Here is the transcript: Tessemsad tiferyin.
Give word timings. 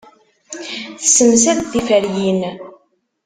Tessemsad 0.99 1.59
tiferyin. 1.71 2.41